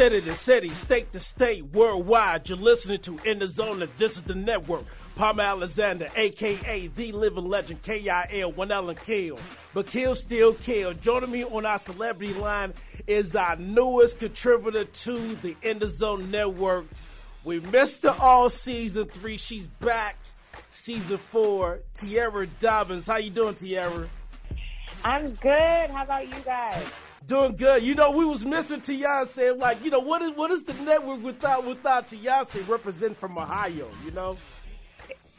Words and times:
City 0.09 0.20
to 0.23 0.34
city, 0.34 0.69
state 0.70 1.12
to 1.12 1.20
state, 1.20 1.67
worldwide. 1.75 2.48
You're 2.48 2.56
listening 2.56 2.98
to 3.01 3.19
In 3.27 3.41
the 3.41 3.47
Zone, 3.47 3.83
and 3.83 3.92
this 3.98 4.17
is 4.17 4.23
the 4.23 4.34
network. 4.34 4.87
Palmer 5.17 5.42
Alexander, 5.42 6.09
aka 6.17 6.87
the 6.87 7.12
living 7.12 7.45
legend, 7.45 7.83
KIL, 7.83 8.53
one 8.53 8.73
Ellen 8.73 8.97
Kill. 8.97 9.39
But 9.75 9.89
Kill 9.89 10.15
still 10.15 10.55
kill. 10.55 10.95
Joining 10.95 11.31
me 11.31 11.45
on 11.45 11.67
our 11.67 11.77
celebrity 11.77 12.33
line 12.33 12.73
is 13.06 13.37
our 13.37 13.56
newest 13.56 14.19
contributor 14.19 14.84
to 14.84 15.34
the 15.42 15.55
In 15.61 15.78
the 15.78 15.89
Zone 15.89 16.31
network. 16.31 16.87
We 17.44 17.60
missed 17.60 18.04
her 18.04 18.16
all 18.19 18.49
season 18.49 19.09
three. 19.09 19.37
She's 19.37 19.66
back. 19.66 20.16
Season 20.72 21.19
four, 21.19 21.81
Tierra 21.93 22.47
Dobbins. 22.47 23.04
How 23.06 23.19
you 23.19 23.28
doing, 23.28 23.56
Tierra? 23.56 24.09
I'm 25.04 25.34
good. 25.34 25.91
How 25.91 26.04
about 26.04 26.34
you 26.34 26.43
guys? 26.47 26.87
Doing 27.27 27.56
good. 27.56 27.83
You 27.83 27.95
know, 27.95 28.11
we 28.11 28.25
was 28.25 28.45
missing 28.45 28.81
Teyonce. 28.81 29.59
Like, 29.59 29.84
you 29.84 29.91
know, 29.91 29.99
what 29.99 30.23
is 30.23 30.33
what 30.33 30.51
is 30.51 30.65
the 30.65 30.75
network 30.75 31.23
without 31.23 31.67
without 31.67 32.09
Teyonce 32.09 32.67
represent 32.69 33.17
from 33.17 33.37
Ohio? 33.37 33.89
You 34.05 34.11
know. 34.12 34.37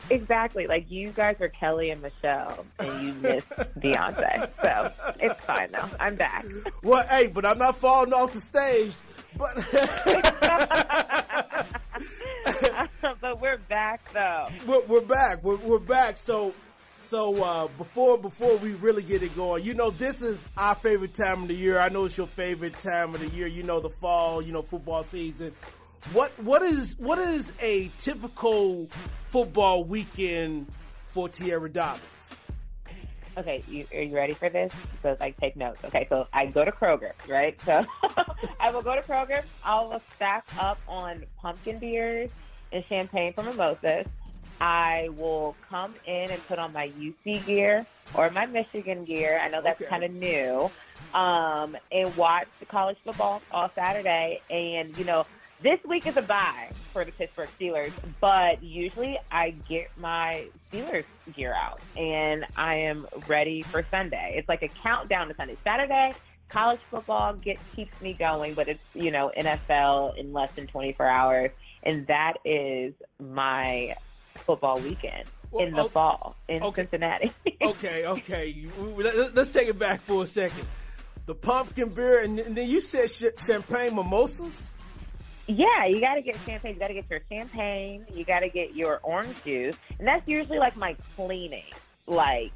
Exactly. 0.09 0.67
Like 0.67 0.89
you 0.89 1.09
guys 1.09 1.37
are 1.39 1.49
Kelly 1.49 1.91
and 1.91 2.01
Michelle, 2.01 2.65
and 2.79 3.05
you 3.05 3.13
miss 3.15 3.43
Beyonce. 3.79 4.49
So 4.63 4.91
it's 5.19 5.41
fine 5.41 5.71
though. 5.71 5.89
I'm 5.99 6.15
back. 6.15 6.45
Well, 6.83 7.05
hey, 7.07 7.27
but 7.27 7.45
I'm 7.45 7.57
not 7.57 7.77
falling 7.77 8.13
off 8.13 8.33
the 8.33 8.41
stage. 8.41 8.93
But 9.37 9.55
but 13.21 13.41
we're 13.41 13.57
back 13.57 14.11
though. 14.11 14.47
We're, 14.67 14.81
we're 14.85 15.01
back. 15.01 15.43
We're, 15.43 15.57
we're 15.57 15.79
back. 15.79 16.17
So 16.17 16.53
so 17.01 17.43
uh, 17.43 17.67
before 17.77 18.17
before 18.17 18.57
we 18.57 18.73
really 18.73 19.03
get 19.03 19.23
it 19.23 19.35
going, 19.35 19.63
you 19.63 19.73
know, 19.73 19.89
this 19.89 20.21
is 20.21 20.47
our 20.57 20.75
favorite 20.75 21.13
time 21.13 21.43
of 21.43 21.47
the 21.47 21.55
year. 21.55 21.79
I 21.79 21.89
know 21.89 22.05
it's 22.05 22.17
your 22.17 22.27
favorite 22.27 22.77
time 22.79 23.15
of 23.15 23.21
the 23.21 23.29
year. 23.35 23.47
You 23.47 23.63
know, 23.63 23.79
the 23.79 23.89
fall. 23.89 24.41
You 24.41 24.53
know, 24.53 24.61
football 24.61 25.03
season. 25.03 25.53
What 26.13 26.31
what 26.39 26.61
is 26.61 26.95
what 26.97 27.19
is 27.19 27.51
a 27.61 27.89
typical 28.01 28.87
football 29.29 29.83
weekend 29.83 30.67
for 31.07 31.29
Tierra 31.29 31.69
Dobbins? 31.69 32.35
Okay, 33.37 33.63
you, 33.69 33.85
are 33.93 34.01
you 34.01 34.15
ready 34.15 34.33
for 34.33 34.49
this? 34.49 34.73
So 35.01 35.15
like 35.19 35.37
take 35.37 35.55
notes. 35.55 35.83
Okay, 35.85 36.05
so 36.09 36.27
I 36.33 36.47
go 36.47 36.65
to 36.65 36.71
Kroger, 36.71 37.11
right? 37.29 37.59
So 37.61 37.85
I 38.59 38.71
will 38.71 38.81
go 38.81 38.95
to 38.95 39.01
Kroger. 39.01 39.43
I'll 39.63 40.01
stack 40.15 40.45
up 40.59 40.79
on 40.87 41.23
pumpkin 41.41 41.79
beers 41.79 42.29
and 42.71 42.83
champagne 42.89 43.33
for 43.33 43.43
mimosas. 43.43 44.07
I 44.61 45.09
will 45.17 45.55
come 45.69 45.95
in 46.05 46.31
and 46.31 46.47
put 46.47 46.59
on 46.59 46.73
my 46.73 46.89
UC 46.89 47.45
gear 47.45 47.85
or 48.13 48.29
my 48.29 48.45
Michigan 48.45 49.05
gear. 49.05 49.39
I 49.41 49.49
know 49.49 49.61
that's 49.61 49.81
okay. 49.81 49.89
kind 49.89 50.03
of 50.03 50.11
new. 50.13 50.69
Um, 51.13 51.77
and 51.91 52.15
watch 52.17 52.47
college 52.67 52.97
football 53.03 53.41
all 53.51 53.71
Saturday. 53.73 54.41
And, 54.49 54.95
you 54.97 55.05
know, 55.05 55.25
this 55.61 55.79
week 55.83 56.07
is 56.07 56.15
a 56.17 56.21
bye 56.21 56.69
for 56.93 57.03
the 57.03 57.11
Pittsburgh 57.11 57.49
Steelers, 57.59 57.91
but 58.21 58.63
usually 58.63 59.17
I 59.31 59.51
get 59.67 59.89
my 59.97 60.47
Steelers 60.71 61.03
gear 61.35 61.53
out 61.53 61.81
and 61.97 62.45
I 62.55 62.75
am 62.75 63.07
ready 63.27 63.61
for 63.63 63.85
Sunday. 63.91 64.35
It's 64.37 64.47
like 64.47 64.63
a 64.63 64.69
countdown 64.69 65.27
to 65.27 65.35
Sunday. 65.35 65.57
Saturday, 65.63 66.13
college 66.47 66.79
football 66.89 67.33
gets 67.33 67.61
keeps 67.75 67.99
me 68.01 68.13
going, 68.13 68.53
but 68.53 68.69
it's, 68.69 68.83
you 68.93 69.11
know, 69.11 69.31
NFL 69.37 70.17
in 70.17 70.31
less 70.31 70.51
than 70.51 70.67
24 70.67 71.05
hours. 71.05 71.51
And 71.83 72.07
that 72.07 72.37
is 72.45 72.93
my 73.19 73.95
football 74.39 74.79
weekend 74.79 75.25
well, 75.51 75.65
in 75.65 75.73
the 75.73 75.83
okay, 75.83 75.93
fall 75.93 76.35
in 76.47 76.63
okay, 76.63 76.83
Cincinnati. 76.83 77.31
okay, 77.61 78.05
okay. 78.05 78.67
Let's 79.33 79.49
take 79.49 79.67
it 79.67 79.79
back 79.79 80.01
for 80.01 80.23
a 80.23 80.27
second. 80.27 80.65
The 81.25 81.35
pumpkin 81.35 81.89
beer, 81.89 82.23
and 82.23 82.39
then 82.39 82.69
you 82.69 82.81
said 82.81 83.09
champagne 83.39 83.95
mimosas. 83.95 84.71
Yeah, 85.47 85.85
you 85.85 85.99
got 85.99 86.15
to 86.15 86.21
get 86.21 86.37
champagne. 86.45 86.75
You 86.75 86.79
got 86.79 86.87
to 86.89 86.93
get 86.93 87.09
your 87.09 87.21
champagne. 87.29 88.05
You 88.13 88.23
got 88.23 88.39
to 88.41 88.49
get 88.49 88.75
your 88.75 88.99
orange 89.03 89.35
juice, 89.43 89.75
and 89.97 90.07
that's 90.07 90.27
usually 90.27 90.59
like 90.59 90.75
my 90.75 90.95
cleaning 91.15 91.63
like 92.09 92.51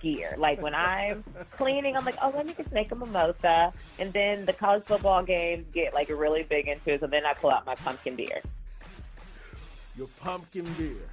gear. 0.00 0.34
Like 0.38 0.60
when 0.60 0.74
I'm 0.74 1.24
cleaning, 1.52 1.96
I'm 1.96 2.04
like, 2.04 2.16
oh, 2.22 2.32
let 2.34 2.46
me 2.46 2.54
just 2.56 2.72
make 2.72 2.92
a 2.92 2.94
mimosa, 2.94 3.72
and 3.98 4.12
then 4.12 4.44
the 4.44 4.52
college 4.52 4.84
football 4.84 5.22
games 5.22 5.66
get 5.72 5.94
like 5.94 6.08
really 6.08 6.42
big 6.42 6.68
into 6.68 6.94
it. 6.94 7.00
So 7.00 7.06
then 7.06 7.24
I 7.24 7.34
pull 7.34 7.50
out 7.50 7.66
my 7.66 7.74
pumpkin 7.74 8.16
beer. 8.16 8.42
Your 9.96 10.08
pumpkin 10.20 10.64
beer. 10.76 11.08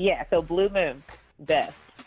Yeah, 0.00 0.24
so 0.30 0.40
Blue 0.40 0.70
Moon, 0.70 1.02
best. 1.40 1.74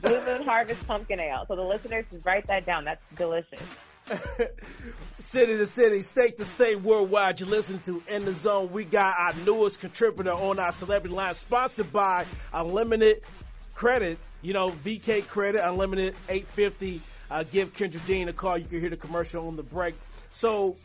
Blue 0.00 0.24
Moon 0.24 0.44
Harvest 0.44 0.86
Pumpkin 0.86 1.18
Ale. 1.18 1.44
So 1.48 1.56
the 1.56 1.62
listeners, 1.62 2.04
just 2.08 2.24
write 2.24 2.46
that 2.46 2.64
down. 2.64 2.84
That's 2.84 3.02
delicious. 3.16 3.60
city 5.18 5.56
to 5.56 5.66
city, 5.66 6.02
state 6.02 6.38
to 6.38 6.44
state, 6.44 6.80
worldwide. 6.82 7.40
You 7.40 7.46
listen 7.46 7.80
to 7.80 8.00
In 8.06 8.24
the 8.24 8.32
Zone. 8.32 8.70
We 8.70 8.84
got 8.84 9.18
our 9.18 9.34
newest 9.44 9.80
contributor 9.80 10.30
on 10.30 10.60
our 10.60 10.70
celebrity 10.70 11.16
line, 11.16 11.34
sponsored 11.34 11.92
by 11.92 12.26
Unlimited 12.54 13.22
Credit. 13.74 14.16
You 14.40 14.52
know, 14.52 14.70
VK 14.70 15.26
Credit, 15.26 15.68
Unlimited 15.68 16.14
850. 16.28 17.00
Uh, 17.28 17.42
give 17.50 17.74
Kendra 17.74 18.06
Dean 18.06 18.28
a 18.28 18.32
call. 18.32 18.56
You 18.56 18.66
can 18.66 18.78
hear 18.78 18.90
the 18.90 18.96
commercial 18.96 19.48
on 19.48 19.56
the 19.56 19.64
break. 19.64 19.96
So 20.30 20.76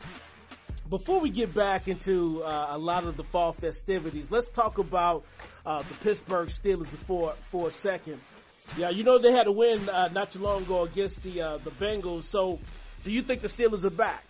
before 0.89 1.19
we 1.19 1.29
get 1.29 1.53
back 1.53 1.87
into 1.87 2.43
uh, 2.43 2.67
a 2.71 2.77
lot 2.77 3.03
of 3.05 3.17
the 3.17 3.23
fall 3.23 3.53
festivities, 3.53 4.31
let's 4.31 4.49
talk 4.49 4.77
about 4.77 5.25
uh, 5.65 5.79
the 5.79 5.93
Pittsburgh 5.95 6.49
Steelers 6.49 6.95
for 6.95 7.33
for 7.49 7.67
a 7.67 7.71
second. 7.71 8.19
Yeah, 8.77 8.89
you 8.89 9.03
know 9.03 9.17
they 9.17 9.31
had 9.31 9.47
a 9.47 9.51
win 9.51 9.87
uh, 9.89 10.09
not 10.09 10.31
too 10.31 10.39
long 10.39 10.63
ago 10.63 10.83
against 10.83 11.23
the 11.23 11.41
uh, 11.41 11.57
the 11.57 11.71
Bengals. 11.71 12.23
So, 12.23 12.59
do 13.03 13.11
you 13.11 13.21
think 13.21 13.41
the 13.41 13.47
Steelers 13.47 13.85
are 13.85 13.89
back? 13.89 14.25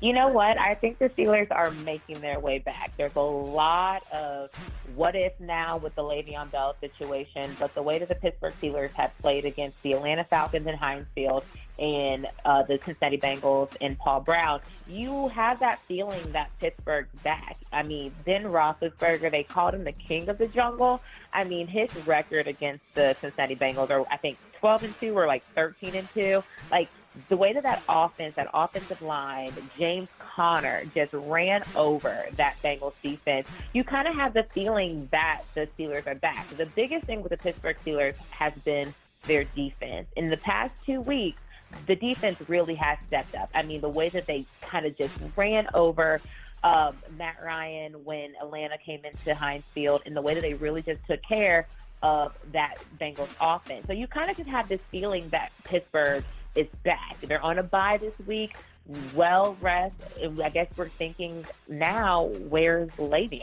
You 0.00 0.12
know 0.12 0.28
what? 0.28 0.58
I 0.58 0.76
think 0.76 0.98
the 0.98 1.08
Steelers 1.10 1.48
are 1.50 1.72
making 1.72 2.20
their 2.20 2.38
way 2.38 2.60
back. 2.60 2.92
There's 2.96 3.16
a 3.16 3.20
lot 3.20 4.04
of 4.12 4.50
what 4.94 5.16
if 5.16 5.32
now 5.40 5.76
with 5.76 5.96
the 5.96 6.02
Le'Veon 6.02 6.52
Bell 6.52 6.76
situation, 6.80 7.56
but 7.58 7.74
the 7.74 7.82
way 7.82 7.98
that 7.98 8.08
the 8.08 8.14
Pittsburgh 8.14 8.54
Steelers 8.62 8.92
have 8.92 9.10
played 9.18 9.44
against 9.44 9.82
the 9.82 9.94
Atlanta 9.94 10.22
Falcons 10.22 10.68
in 10.68 10.76
Heinz 10.76 11.06
Field 11.16 11.44
and 11.80 12.28
uh, 12.44 12.62
the 12.62 12.78
Cincinnati 12.84 13.18
Bengals 13.18 13.76
and 13.80 13.98
Paul 13.98 14.20
Brown, 14.20 14.60
you 14.88 15.28
have 15.28 15.58
that 15.60 15.80
feeling 15.88 16.30
that 16.30 16.50
Pittsburgh's 16.60 17.08
back. 17.24 17.56
I 17.72 17.82
mean, 17.82 18.12
Ben 18.24 18.44
Roethlisberger, 18.44 19.32
they 19.32 19.42
called 19.42 19.74
him 19.74 19.82
the 19.82 19.92
king 19.92 20.28
of 20.28 20.38
the 20.38 20.46
jungle. 20.46 21.00
I 21.32 21.42
mean, 21.42 21.66
his 21.66 21.94
record 22.06 22.46
against 22.46 22.94
the 22.94 23.16
Cincinnati 23.20 23.56
Bengals 23.56 23.90
are, 23.90 24.06
I 24.10 24.16
think, 24.16 24.38
12 24.60 24.82
and 24.84 25.00
2 25.00 25.16
or 25.16 25.26
like 25.26 25.44
13 25.54 25.94
and 25.94 26.08
2. 26.14 26.42
Like, 26.70 26.88
the 27.28 27.36
way 27.36 27.52
that 27.52 27.62
that 27.62 27.82
offense, 27.88 28.34
that 28.36 28.48
offensive 28.54 29.02
line, 29.02 29.52
James 29.76 30.08
Conner 30.18 30.84
just 30.94 31.12
ran 31.12 31.62
over 31.74 32.26
that 32.36 32.56
Bengals 32.62 32.94
defense, 33.02 33.48
you 33.72 33.84
kind 33.84 34.06
of 34.06 34.14
have 34.14 34.34
the 34.34 34.44
feeling 34.44 35.08
that 35.10 35.42
the 35.54 35.68
Steelers 35.78 36.06
are 36.06 36.14
back. 36.14 36.48
The 36.50 36.66
biggest 36.66 37.04
thing 37.04 37.22
with 37.22 37.30
the 37.30 37.36
Pittsburgh 37.36 37.76
Steelers 37.84 38.16
has 38.30 38.54
been 38.56 38.94
their 39.24 39.44
defense. 39.44 40.06
In 40.16 40.30
the 40.30 40.36
past 40.36 40.72
two 40.86 41.00
weeks, 41.00 41.40
the 41.86 41.96
defense 41.96 42.38
really 42.48 42.74
has 42.76 42.98
stepped 43.08 43.34
up. 43.34 43.50
I 43.54 43.62
mean, 43.62 43.80
the 43.80 43.88
way 43.88 44.08
that 44.08 44.26
they 44.26 44.46
kind 44.62 44.86
of 44.86 44.96
just 44.96 45.12
ran 45.36 45.68
over 45.74 46.20
um, 46.64 46.96
Matt 47.16 47.36
Ryan 47.44 48.04
when 48.04 48.34
Atlanta 48.40 48.78
came 48.78 49.04
into 49.04 49.34
Heinz 49.34 49.64
Field, 49.74 50.02
and 50.06 50.16
the 50.16 50.22
way 50.22 50.34
that 50.34 50.40
they 50.40 50.54
really 50.54 50.82
just 50.82 51.04
took 51.06 51.22
care 51.22 51.66
of 52.02 52.32
that 52.52 52.76
Bengals 53.00 53.28
offense. 53.40 53.86
So 53.86 53.92
you 53.92 54.06
kind 54.06 54.30
of 54.30 54.36
just 54.36 54.48
have 54.48 54.68
this 54.68 54.80
feeling 54.90 55.28
that 55.30 55.52
Pittsburgh– 55.64 56.24
is 56.54 56.68
back. 56.84 57.20
They're 57.20 57.42
on 57.42 57.58
a 57.58 57.62
bye 57.62 57.98
this 57.98 58.14
week. 58.26 58.56
Well 59.14 59.56
rest. 59.60 59.94
I 60.42 60.48
guess 60.48 60.68
we're 60.76 60.88
thinking 60.88 61.44
now, 61.68 62.24
where's 62.48 62.90
Le'Veon? 62.92 63.42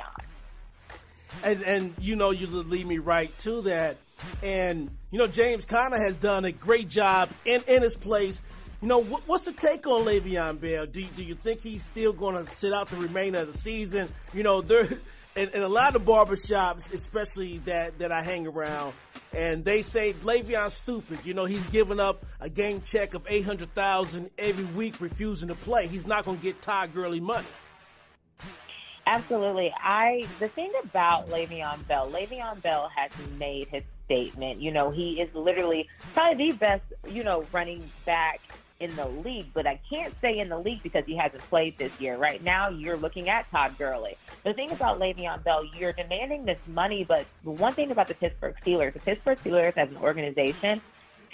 And 1.43 1.63
and 1.63 1.93
you 1.99 2.15
know 2.15 2.31
you 2.31 2.47
lead 2.47 2.87
me 2.87 2.97
right 2.97 3.35
to 3.39 3.61
that. 3.63 3.97
And 4.41 4.89
you 5.11 5.19
know 5.19 5.27
James 5.27 5.65
Conner 5.65 5.97
has 5.97 6.17
done 6.17 6.45
a 6.45 6.51
great 6.51 6.89
job 6.89 7.29
in 7.43 7.61
in 7.67 7.83
his 7.83 7.95
place. 7.95 8.41
You 8.81 8.87
know 8.89 8.99
what, 8.99 9.23
what's 9.27 9.45
the 9.45 9.53
take 9.53 9.87
on 9.87 10.05
Le'Veon 10.05 10.59
Bell? 10.59 10.85
Do 10.85 11.03
do 11.03 11.23
you 11.23 11.35
think 11.35 11.61
he's 11.61 11.83
still 11.83 12.13
going 12.13 12.35
to 12.35 12.49
sit 12.51 12.73
out 12.73 12.89
the 12.89 12.97
remainder 12.97 13.39
of 13.39 13.51
the 13.51 13.57
season? 13.57 14.09
You 14.33 14.43
know 14.43 14.61
there 14.61 14.87
in, 15.35 15.49
in 15.49 15.61
a 15.61 15.67
lot 15.67 15.95
of 15.95 16.03
barbershops, 16.03 16.93
especially 16.93 17.59
that, 17.59 17.99
that 17.99 18.11
I 18.11 18.21
hang 18.21 18.47
around, 18.47 18.93
and 19.33 19.65
they 19.65 19.81
say 19.81 20.13
Le'Veon's 20.13 20.73
stupid. 20.73 21.19
You 21.25 21.33
know, 21.33 21.45
he's 21.45 21.65
giving 21.67 21.99
up 21.99 22.25
a 22.39 22.49
game 22.49 22.81
check 22.85 23.13
of 23.13 23.23
eight 23.27 23.45
hundred 23.45 23.73
thousand 23.73 24.29
every 24.37 24.65
week, 24.65 25.01
refusing 25.01 25.49
to 25.49 25.55
play. 25.55 25.87
He's 25.87 26.07
not 26.07 26.25
going 26.25 26.37
to 26.37 26.43
get 26.43 26.61
Todd 26.61 26.93
Gurley 26.93 27.19
money. 27.19 27.47
Absolutely. 29.07 29.73
I 29.77 30.25
the 30.39 30.47
thing 30.47 30.71
about 30.83 31.29
Le'Veon 31.29 31.87
Bell, 31.87 32.09
Le'Veon 32.09 32.61
Bell 32.61 32.89
has 32.95 33.11
made 33.37 33.67
his 33.67 33.83
statement. 34.05 34.61
You 34.61 34.71
know, 34.71 34.89
he 34.89 35.21
is 35.21 35.33
literally 35.35 35.87
probably 36.13 36.51
the 36.51 36.57
best, 36.57 36.83
you 37.07 37.23
know, 37.23 37.45
running 37.51 37.83
back 38.05 38.39
in 38.79 38.95
the 38.95 39.07
league, 39.07 39.47
but 39.53 39.65
I 39.65 39.79
can't 39.89 40.13
say 40.21 40.39
in 40.39 40.49
the 40.49 40.57
league 40.57 40.83
because 40.83 41.05
he 41.05 41.15
hasn't 41.15 41.41
played 41.43 41.77
this 41.77 41.99
year. 41.99 42.17
Right 42.17 42.43
now, 42.43 42.69
you're 42.69 42.97
looking 42.97 43.29
at 43.29 43.49
Todd 43.49 43.77
Gurley. 43.77 44.17
The 44.43 44.53
thing 44.53 44.71
about 44.71 44.99
Le'Veon 44.99 45.43
Bell, 45.43 45.63
you're 45.63 45.93
demanding 45.93 46.45
this 46.45 46.59
money, 46.67 47.03
but 47.03 47.25
the 47.43 47.51
one 47.51 47.73
thing 47.73 47.91
about 47.91 48.07
the 48.07 48.15
Pittsburgh 48.15 48.55
Steelers, 48.63 48.93
the 48.93 48.99
Pittsburgh 48.99 49.39
Steelers 49.43 49.77
as 49.77 49.89
an 49.89 49.97
organization, 49.97 50.81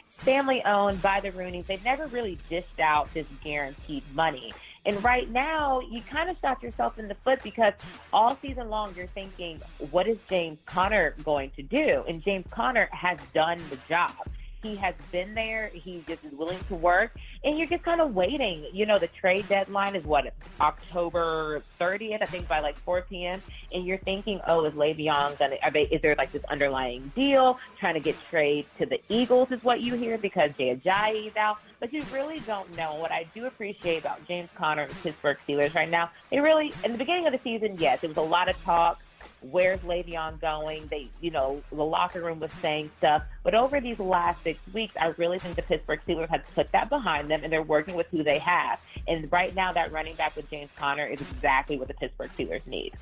family 0.07 0.63
owned 0.65 1.01
by 1.01 1.19
the 1.19 1.31
Rooneys, 1.31 1.65
they've 1.65 1.83
never 1.83 2.07
really 2.07 2.37
dished 2.49 2.79
out 2.79 3.11
this 3.13 3.25
guaranteed 3.43 4.03
money. 4.13 4.53
And 4.85 5.03
right 5.03 5.29
now, 5.29 5.79
you 5.79 6.01
kind 6.01 6.29
of 6.29 6.37
shot 6.39 6.61
yourself 6.63 6.97
in 6.97 7.07
the 7.07 7.15
foot 7.15 7.41
because 7.43 7.73
all 8.11 8.35
season 8.41 8.69
long 8.69 8.93
you're 8.95 9.07
thinking, 9.07 9.61
what 9.91 10.07
is 10.07 10.17
James 10.27 10.59
Conner 10.65 11.15
going 11.23 11.51
to 11.51 11.61
do? 11.61 12.03
And 12.07 12.23
James 12.23 12.45
Conner 12.49 12.89
has 12.91 13.19
done 13.33 13.59
the 13.69 13.77
job. 13.87 14.15
He 14.63 14.75
has 14.75 14.95
been 15.11 15.33
there. 15.33 15.69
He 15.73 16.03
just 16.07 16.23
is 16.23 16.31
willing 16.33 16.59
to 16.67 16.75
work, 16.75 17.15
and 17.43 17.57
you're 17.57 17.67
just 17.67 17.83
kind 17.83 18.01
of 18.01 18.13
waiting. 18.13 18.69
You 18.71 18.85
know, 18.85 18.99
the 18.99 19.09
trade 19.19 19.47
deadline 19.49 19.95
is 19.95 20.03
what 20.03 20.25
October 20.59 21.65
30th, 21.79 22.21
I 22.21 22.25
think, 22.27 22.47
by 22.47 22.59
like 22.59 22.77
4 22.85 23.03
p.m. 23.09 23.41
And 23.71 23.85
you're 23.85 23.97
thinking, 23.99 24.39
oh, 24.47 24.65
is 24.65 24.73
Le'Veon 24.73 25.37
gonna? 25.39 25.55
They? 25.73 25.81
Is 25.91 26.01
there 26.01 26.15
like 26.17 26.31
this 26.31 26.43
underlying 26.49 27.11
deal 27.15 27.57
trying 27.79 27.95
to 27.95 27.99
get 27.99 28.17
trade 28.29 28.67
to 28.79 28.85
the 28.85 28.99
Eagles? 29.09 29.49
Is 29.51 29.63
what 29.63 29.81
you 29.81 29.95
hear 29.95 30.17
because 30.17 30.51
Jay 30.57 30.75
Ajayi 30.75 31.29
is 31.29 31.35
out, 31.35 31.57
but 31.79 31.91
you 31.91 32.05
really 32.09 32.41
don't 32.41 32.71
know. 32.75 32.95
What 32.95 33.11
I 33.11 33.29
do 33.33 33.45
appreciate 33.45 33.97
about 33.97 34.23
James 34.25 34.49
Conner 34.55 34.83
and 34.83 35.01
Pittsburgh 35.01 35.37
Steelers 35.47 35.73
right 35.73 35.89
now, 35.89 36.09
they 36.29 36.39
really 36.39 36.77
in 36.83 36.91
the 36.91 36.97
beginning 36.97 37.25
of 37.25 37.33
the 37.33 37.39
season, 37.43 37.77
yes, 37.79 37.99
it 38.03 38.07
was 38.07 38.17
a 38.17 38.21
lot 38.21 38.49
of 38.49 38.55
talk 38.63 38.99
where's 39.41 39.79
Le'Veon 39.79 40.39
going? 40.39 40.87
They, 40.87 41.09
you 41.19 41.31
know, 41.31 41.61
the 41.71 41.83
locker 41.83 42.21
room 42.21 42.39
was 42.39 42.51
saying 42.61 42.91
stuff. 42.97 43.23
But 43.43 43.55
over 43.55 43.79
these 43.81 43.99
last 43.99 44.43
six 44.43 44.59
weeks, 44.73 44.93
I 44.99 45.07
really 45.17 45.39
think 45.39 45.55
the 45.55 45.63
Pittsburgh 45.63 45.99
Steelers 46.07 46.29
have 46.29 46.43
put 46.53 46.71
that 46.71 46.89
behind 46.89 47.29
them 47.29 47.43
and 47.43 47.51
they're 47.51 47.63
working 47.63 47.95
with 47.95 48.07
who 48.11 48.23
they 48.23 48.39
have. 48.39 48.79
And 49.07 49.31
right 49.31 49.53
now, 49.55 49.71
that 49.71 49.91
running 49.91 50.15
back 50.15 50.35
with 50.35 50.49
James 50.49 50.69
Conner 50.75 51.05
is 51.05 51.21
exactly 51.21 51.77
what 51.77 51.87
the 51.87 51.93
Pittsburgh 51.95 52.31
Steelers 52.37 52.65
need. 52.67 52.93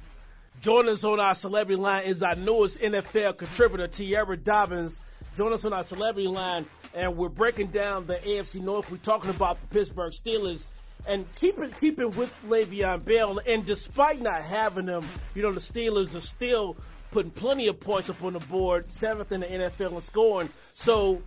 Joining 0.61 0.93
us 0.93 1.03
on 1.03 1.19
our 1.19 1.35
celebrity 1.35 1.81
line 1.81 2.03
is 2.03 2.21
our 2.21 2.35
newest 2.35 2.79
NFL 2.79 3.37
contributor, 3.37 3.87
Tierra 3.87 4.35
Dobbins. 4.35 4.99
Join 5.35 5.53
us 5.53 5.63
on 5.63 5.71
our 5.71 5.83
celebrity 5.83 6.27
line, 6.27 6.65
and 6.93 7.15
we're 7.15 7.29
breaking 7.29 7.67
down 7.67 8.05
the 8.07 8.15
AFC 8.15 8.61
North. 8.61 8.91
We're 8.91 8.97
talking 8.97 9.29
about 9.29 9.61
the 9.61 9.67
Pittsburgh 9.67 10.11
Steelers 10.11 10.65
and 11.09 11.29
keeping 11.33 11.71
keeping 11.71 12.11
with 12.11 12.33
Le'Veon 12.47 13.03
Bell. 13.03 13.41
And 13.45 13.65
despite 13.65 14.21
not 14.21 14.41
having 14.41 14.87
him, 14.87 15.03
you 15.35 15.41
know 15.41 15.51
the 15.51 15.59
Steelers 15.59 16.15
are 16.15 16.21
still 16.21 16.77
putting 17.11 17.31
plenty 17.31 17.67
of 17.67 17.79
points 17.79 18.09
up 18.09 18.23
on 18.23 18.33
the 18.33 18.39
board, 18.39 18.87
seventh 18.87 19.31
in 19.31 19.41
the 19.41 19.47
NFL 19.47 19.93
in 19.93 20.01
scoring. 20.01 20.49
So 20.75 21.21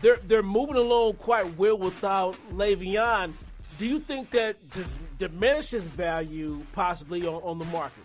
they're 0.00 0.18
they're 0.26 0.42
moving 0.42 0.76
along 0.76 1.14
quite 1.14 1.56
well 1.56 1.78
without 1.78 2.36
Le'Veon. 2.52 3.32
Do 3.78 3.86
you 3.86 4.00
think 4.00 4.30
that 4.30 4.56
diminishes 5.18 5.86
value 5.86 6.60
possibly 6.72 7.26
on, 7.26 7.40
on 7.42 7.58
the 7.58 7.64
market? 7.66 8.04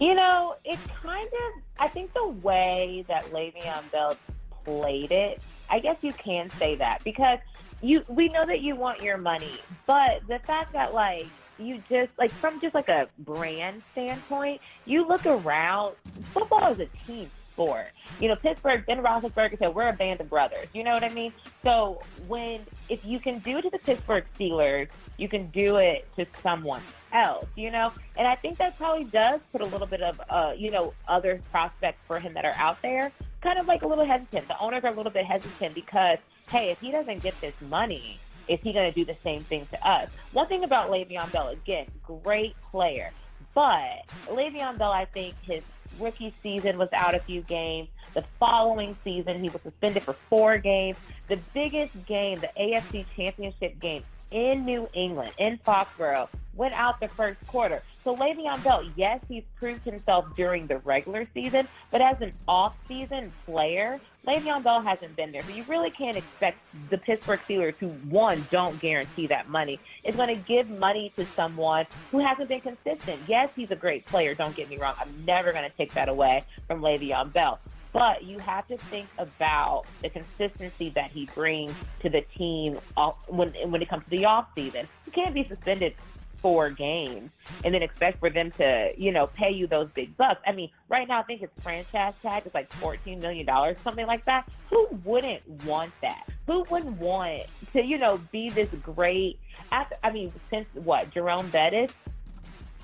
You 0.00 0.14
know, 0.14 0.56
it 0.64 0.78
kind 1.02 1.26
of. 1.26 1.62
I 1.78 1.88
think 1.88 2.12
the 2.14 2.28
way 2.28 3.04
that 3.08 3.24
Le'Veon 3.26 3.90
Bell 3.92 4.16
played 4.64 5.12
it, 5.12 5.40
I 5.68 5.78
guess 5.78 5.98
you 6.02 6.12
can 6.12 6.50
say 6.50 6.76
that 6.76 7.04
because 7.04 7.38
you 7.84 8.02
we 8.08 8.28
know 8.28 8.46
that 8.46 8.62
you 8.62 8.74
want 8.74 9.02
your 9.02 9.18
money, 9.18 9.60
but 9.86 10.26
the 10.26 10.38
fact 10.38 10.72
that 10.72 10.94
like 10.94 11.26
you 11.58 11.82
just 11.88 12.10
like 12.18 12.32
from 12.32 12.60
just 12.60 12.74
like 12.74 12.88
a 12.88 13.08
brand 13.18 13.82
standpoint, 13.92 14.60
you 14.86 15.06
look 15.06 15.26
around. 15.26 15.94
Football 16.32 16.72
is 16.72 16.80
a 16.80 16.86
team 17.06 17.30
sport. 17.52 17.86
You 18.20 18.28
know, 18.28 18.36
Pittsburgh, 18.36 18.84
Ben 18.86 19.02
Roethlisberger 19.02 19.58
said 19.58 19.74
we're 19.74 19.88
a 19.88 19.92
band 19.92 20.20
of 20.20 20.30
brothers. 20.30 20.66
You 20.72 20.82
know 20.82 20.94
what 20.94 21.04
I 21.04 21.10
mean? 21.10 21.32
So 21.62 22.00
when 22.26 22.60
if 22.88 23.04
you 23.04 23.20
can 23.20 23.38
do 23.40 23.58
it 23.58 23.62
to 23.62 23.70
the 23.70 23.78
Pittsburgh 23.78 24.24
Steelers, 24.38 24.88
you 25.18 25.28
can 25.28 25.48
do 25.48 25.76
it 25.76 26.08
to 26.16 26.26
someone 26.42 26.82
else. 27.12 27.46
You 27.54 27.70
know, 27.70 27.92
and 28.16 28.26
I 28.26 28.34
think 28.34 28.58
that 28.58 28.78
probably 28.78 29.04
does 29.04 29.40
put 29.52 29.60
a 29.60 29.66
little 29.66 29.86
bit 29.86 30.00
of 30.00 30.20
uh, 30.30 30.54
you 30.56 30.70
know 30.70 30.94
other 31.06 31.40
prospects 31.52 32.00
for 32.06 32.18
him 32.18 32.32
that 32.32 32.46
are 32.46 32.54
out 32.56 32.80
there 32.80 33.12
kind 33.44 33.58
of 33.58 33.68
like 33.68 33.82
a 33.82 33.86
little 33.86 34.06
hesitant. 34.06 34.48
The 34.48 34.58
owners 34.58 34.82
are 34.82 34.90
a 34.90 34.96
little 34.96 35.12
bit 35.12 35.26
hesitant 35.26 35.74
because 35.74 36.18
hey, 36.50 36.70
if 36.70 36.80
he 36.80 36.90
doesn't 36.90 37.22
get 37.22 37.40
this 37.40 37.54
money, 37.68 38.18
is 38.48 38.58
he 38.60 38.72
going 38.72 38.92
to 38.92 38.94
do 38.94 39.04
the 39.04 39.16
same 39.22 39.42
thing 39.44 39.66
to 39.70 39.88
us? 39.88 40.08
One 40.32 40.46
thing 40.46 40.64
about 40.64 40.90
Le'Veon 40.90 41.30
Bell, 41.30 41.48
again, 41.48 41.86
great 42.02 42.54
player. 42.70 43.12
But 43.54 44.06
Le'Veon 44.26 44.78
Bell, 44.78 44.90
I 44.90 45.04
think 45.04 45.34
his 45.42 45.62
rookie 45.98 46.34
season 46.42 46.76
was 46.76 46.88
out 46.92 47.14
a 47.14 47.20
few 47.20 47.42
games. 47.42 47.88
The 48.14 48.24
following 48.38 48.96
season, 49.04 49.42
he 49.42 49.48
was 49.48 49.62
suspended 49.62 50.02
for 50.02 50.14
four 50.28 50.58
games. 50.58 50.96
The 51.28 51.38
biggest 51.54 51.92
game, 52.06 52.38
the 52.40 52.50
AFC 52.58 53.06
Championship 53.16 53.80
game 53.80 54.02
in 54.34 54.64
New 54.64 54.88
England, 54.92 55.30
in 55.38 55.58
Foxborough, 55.64 56.28
went 56.54 56.74
out 56.74 57.00
the 57.00 57.08
first 57.08 57.38
quarter. 57.46 57.82
So 58.02 58.14
Le'Veon 58.16 58.62
Bell, 58.62 58.84
yes, 58.96 59.20
he's 59.28 59.44
proved 59.58 59.84
himself 59.84 60.26
during 60.36 60.66
the 60.66 60.78
regular 60.78 61.26
season, 61.32 61.68
but 61.90 62.00
as 62.00 62.20
an 62.20 62.32
off-season 62.46 63.32
player, 63.46 64.00
Le'Veon 64.26 64.62
Bell 64.62 64.80
hasn't 64.80 65.14
been 65.16 65.30
there. 65.30 65.42
So 65.42 65.50
you 65.50 65.64
really 65.64 65.90
can't 65.90 66.16
expect 66.16 66.58
the 66.90 66.98
Pittsburgh 66.98 67.40
Steelers, 67.48 67.74
who 67.76 67.88
one 68.10 68.46
don't 68.50 68.78
guarantee 68.80 69.28
that 69.28 69.48
money, 69.48 69.78
is 70.02 70.16
going 70.16 70.28
to 70.28 70.42
give 70.42 70.68
money 70.68 71.10
to 71.16 71.24
someone 71.36 71.86
who 72.10 72.18
hasn't 72.18 72.48
been 72.48 72.60
consistent. 72.60 73.20
Yes, 73.28 73.50
he's 73.54 73.70
a 73.70 73.76
great 73.76 74.04
player. 74.04 74.34
Don't 74.34 74.54
get 74.54 74.68
me 74.68 74.76
wrong. 74.76 74.94
I'm 75.00 75.12
never 75.24 75.52
going 75.52 75.68
to 75.68 75.76
take 75.76 75.94
that 75.94 76.08
away 76.08 76.44
from 76.66 76.82
Le'Veon 76.82 77.32
Bell. 77.32 77.58
But 77.94 78.24
you 78.24 78.38
have 78.40 78.66
to 78.68 78.76
think 78.76 79.08
about 79.16 79.84
the 80.02 80.10
consistency 80.10 80.90
that 80.90 81.10
he 81.10 81.26
brings 81.34 81.72
to 82.00 82.10
the 82.10 82.20
team 82.36 82.78
uh, 82.98 83.12
when 83.28 83.54
when 83.70 83.80
it 83.80 83.88
comes 83.88 84.04
to 84.04 84.10
the 84.10 84.26
off 84.26 84.48
season. 84.54 84.86
You 85.06 85.12
can't 85.12 85.32
be 85.32 85.48
suspended 85.48 85.94
four 86.42 86.68
games 86.68 87.30
and 87.64 87.72
then 87.72 87.82
expect 87.82 88.20
for 88.20 88.28
them 88.28 88.50
to, 88.50 88.92
you 88.98 89.10
know, 89.12 89.28
pay 89.28 89.50
you 89.50 89.66
those 89.66 89.88
big 89.94 90.14
bucks. 90.18 90.42
I 90.46 90.52
mean, 90.52 90.68
right 90.90 91.08
now 91.08 91.20
I 91.20 91.22
think 91.22 91.40
his 91.40 91.48
franchise 91.62 92.12
tag 92.20 92.46
is 92.46 92.52
like 92.52 92.68
$14 92.80 93.22
million, 93.22 93.48
something 93.82 94.06
like 94.06 94.26
that. 94.26 94.46
Who 94.68 94.86
wouldn't 95.04 95.40
want 95.64 95.92
that? 96.02 96.28
who 96.46 96.64
wouldn't 96.70 96.98
want 96.98 97.44
to, 97.72 97.84
you 97.84 97.98
know, 97.98 98.18
be 98.30 98.50
this 98.50 98.68
great? 98.82 99.38
After, 99.72 99.96
I 100.02 100.10
mean, 100.10 100.32
since 100.50 100.66
what 100.74 101.10
Jerome 101.10 101.48
Bettis, 101.50 101.92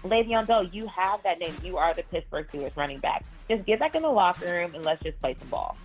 Le'Veon 0.04 0.46
Bell, 0.46 0.64
you 0.64 0.86
have 0.86 1.22
that 1.22 1.38
name. 1.38 1.54
You 1.62 1.76
are 1.76 1.94
the 1.94 2.02
Pittsburgh 2.04 2.48
Steelers 2.48 2.76
running 2.76 2.98
back. 2.98 3.24
Just 3.48 3.66
get 3.66 3.78
back 3.78 3.94
in 3.94 4.02
the 4.02 4.08
locker 4.08 4.46
room 4.46 4.74
and 4.74 4.84
let's 4.84 5.02
just 5.02 5.20
play 5.20 5.36
some 5.38 5.48
ball. 5.48 5.76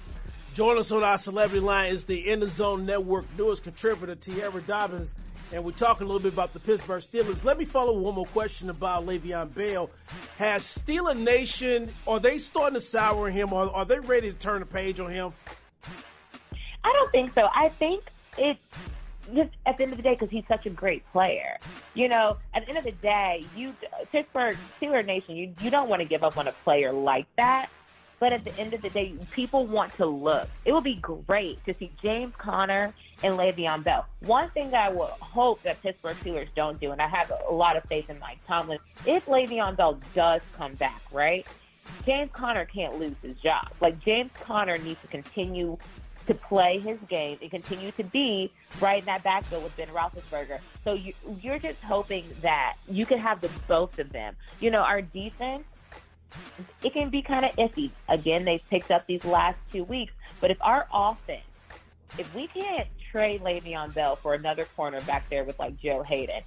Join 0.53 0.77
us 0.77 0.91
on 0.91 1.03
our 1.03 1.17
celebrity 1.17 1.59
line 1.59 1.89
is 1.89 2.05
the 2.05 2.29
In 2.29 2.39
the 2.39 2.47
Zone 2.47 2.85
Network 2.85 3.25
newest 3.37 3.63
contributor, 3.63 4.15
Tierra 4.15 4.61
Dobbins, 4.61 5.13
and 5.51 5.65
we're 5.65 5.71
talking 5.71 6.05
a 6.05 6.07
little 6.07 6.21
bit 6.21 6.31
about 6.31 6.53
the 6.53 6.61
Pittsburgh 6.61 7.01
Steelers. 7.01 7.43
Let 7.43 7.57
me 7.57 7.65
follow 7.65 7.97
one 7.97 8.15
more 8.15 8.25
question 8.25 8.69
about 8.69 9.05
Le'Veon 9.05 9.53
Bell. 9.53 9.89
Has 10.37 10.63
Steeler 10.63 11.17
Nation, 11.17 11.89
are 12.07 12.21
they 12.21 12.37
starting 12.37 12.75
to 12.75 12.81
sour 12.81 13.29
him, 13.29 13.51
or 13.51 13.69
are 13.75 13.83
they 13.83 13.99
ready 13.99 14.31
to 14.31 14.37
turn 14.37 14.61
the 14.61 14.65
page 14.65 14.99
on 15.01 15.11
him? 15.11 15.33
I 16.85 16.93
don't 16.93 17.11
think 17.11 17.33
so. 17.33 17.49
I 17.53 17.69
think 17.69 18.03
it's 18.37 18.59
just 19.33 19.51
at 19.65 19.77
the 19.77 19.83
end 19.83 19.93
of 19.93 19.97
the 19.97 20.03
day 20.03 20.13
because 20.13 20.29
he's 20.29 20.47
such 20.47 20.65
a 20.65 20.69
great 20.69 21.03
player. 21.11 21.57
You 21.93 22.09
know, 22.09 22.37
at 22.53 22.65
the 22.65 22.69
end 22.69 22.77
of 22.77 22.83
the 22.83 22.91
day, 22.91 23.45
you 23.55 23.73
Pittsburgh 24.11 24.57
Steeler 24.79 25.05
Nation, 25.05 25.35
you 25.35 25.53
you 25.61 25.69
don't 25.69 25.89
want 25.89 26.01
to 26.01 26.07
give 26.07 26.23
up 26.23 26.37
on 26.37 26.47
a 26.47 26.51
player 26.51 26.91
like 26.91 27.27
that. 27.37 27.69
But 28.17 28.31
at 28.31 28.45
the 28.45 28.57
end 28.57 28.73
of 28.73 28.81
the 28.81 28.89
day, 28.89 29.13
people 29.31 29.65
want 29.65 29.93
to 29.95 30.05
look. 30.05 30.47
It 30.63 30.71
would 30.71 30.85
be 30.85 30.95
great 30.95 31.63
to 31.65 31.75
see 31.77 31.91
James 32.01 32.33
Conner 32.37 32.93
and 33.23 33.35
Le'Veon 33.35 33.83
Bell. 33.83 34.05
One 34.21 34.49
thing 34.51 34.73
I 34.73 34.89
would 34.89 35.09
hope 35.09 35.61
that 35.63 35.81
Pittsburgh 35.81 36.15
Steelers 36.23 36.47
don't 36.55 36.79
do, 36.79 36.91
and 36.91 37.01
I 37.01 37.07
have 37.07 37.31
a 37.49 37.53
lot 37.53 37.75
of 37.75 37.83
faith 37.83 38.09
in 38.09 38.17
Mike 38.19 38.39
Tomlin, 38.47 38.79
if 39.05 39.25
Le'Veon 39.25 39.75
Bell 39.75 39.99
does 40.13 40.41
come 40.57 40.75
back, 40.75 41.01
right? 41.11 41.45
James 42.05 42.31
Conner 42.33 42.65
can't 42.65 42.97
lose 42.99 43.15
his 43.21 43.35
job. 43.37 43.69
Like 43.81 43.99
James 43.99 44.31
Conner 44.41 44.77
needs 44.77 45.01
to 45.01 45.07
continue 45.07 45.77
to 46.27 46.33
play 46.33 46.79
his 46.79 46.97
game 47.09 47.37
and 47.41 47.51
continue 47.51 47.91
to 47.91 48.03
be 48.03 48.51
right 48.79 48.99
in 48.99 49.05
that 49.05 49.23
backfield 49.23 49.63
with 49.63 49.75
Ben 49.77 49.87
Roethlisberger. 49.87 50.59
So 50.83 50.93
you, 50.93 51.13
you're 51.41 51.59
just 51.59 51.79
hoping 51.81 52.25
that 52.41 52.75
you 52.89 53.05
can 53.05 53.19
have 53.19 53.41
the 53.41 53.49
both 53.67 53.99
of 53.99 54.11
them. 54.11 54.35
You 54.59 54.71
know, 54.71 54.81
our 54.81 55.01
defense, 55.01 55.63
it 56.83 56.93
can 56.93 57.09
be 57.09 57.21
kind 57.21 57.45
of 57.45 57.55
iffy. 57.55 57.91
Again, 58.09 58.45
they've 58.45 58.67
picked 58.69 58.91
up 58.91 59.05
these 59.07 59.23
last 59.25 59.57
two 59.71 59.83
weeks, 59.83 60.13
but 60.39 60.51
if 60.51 60.57
our 60.61 60.87
offense, 60.93 61.43
if 62.17 62.33
we 62.33 62.47
can't 62.47 62.87
trade 63.11 63.41
Le'Veon 63.41 63.93
Bell 63.93 64.15
for 64.15 64.33
another 64.33 64.65
corner 64.75 65.01
back 65.01 65.29
there 65.29 65.43
with 65.43 65.57
like 65.59 65.79
Joe 65.79 66.03
Haden, 66.03 66.41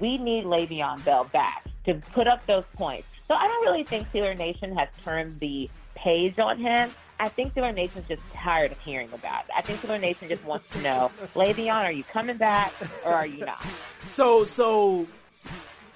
we 0.00 0.16
need 0.16 0.44
Le'Veon 0.44 1.04
Bell 1.04 1.24
back 1.24 1.66
to 1.84 1.94
put 2.12 2.26
up 2.26 2.44
those 2.46 2.64
points. 2.74 3.08
So 3.28 3.34
I 3.34 3.46
don't 3.46 3.62
really 3.64 3.84
think 3.84 4.10
Steeler 4.10 4.36
Nation 4.36 4.76
has 4.76 4.88
turned 5.04 5.40
the 5.40 5.68
page 5.94 6.38
on 6.38 6.58
him. 6.58 6.90
I 7.20 7.28
think 7.28 7.54
Steeler 7.54 7.74
Nation's 7.74 8.08
just 8.08 8.22
tired 8.32 8.72
of 8.72 8.78
hearing 8.80 9.08
about 9.12 9.44
it. 9.44 9.50
I 9.56 9.60
think 9.62 9.80
Steeler 9.80 10.00
Nation 10.00 10.28
just 10.28 10.44
wants 10.44 10.68
to 10.70 10.82
know, 10.82 11.10
Le'Veon, 11.34 11.84
are 11.84 11.92
you 11.92 12.04
coming 12.04 12.36
back 12.36 12.72
or 13.04 13.12
are 13.12 13.26
you 13.26 13.44
not? 13.46 13.64
So, 14.08 14.44
so 14.44 15.06